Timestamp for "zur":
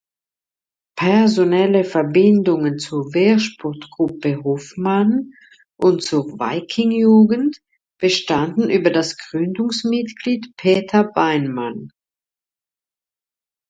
2.79-3.13, 6.01-6.25